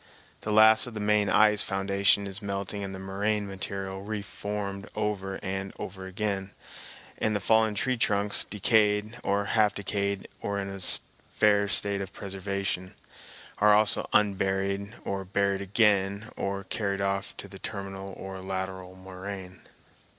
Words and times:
The 0.39 0.51
last 0.51 0.87
of 0.87 0.95
the 0.95 0.99
main 0.99 1.29
ice 1.29 1.61
foundation 1.61 2.25
is 2.25 2.41
melting 2.41 2.83
and 2.83 2.95
the 2.95 2.97
moraine 2.97 3.45
material 3.45 4.01
re 4.01 4.23
formed 4.23 4.89
over 4.95 5.35
and 5.43 5.71
over 5.77 6.07
again, 6.07 6.53
and 7.19 7.35
the 7.35 7.39
fallen 7.39 7.75
tree 7.75 7.97
trunks, 7.97 8.43
decayed 8.43 9.19
or 9.23 9.45
half 9.45 9.75
decayed 9.75 10.27
or 10.41 10.59
in 10.59 10.71
a 10.71 10.79
fair 11.37 11.67
state 11.69 12.01
of 12.01 12.13
preservation, 12.13 12.95
are 13.59 13.75
also 13.75 14.09
unburied 14.11 14.91
and 15.05 15.33
buried 15.33 15.61
again 15.61 16.31
or 16.35 16.63
carried 16.63 16.99
off 17.01 17.37
to 17.37 17.47
the 17.47 17.59
terminal 17.59 18.13
or 18.17 18.39
lateral 18.41 18.95
moraine. 18.95 19.61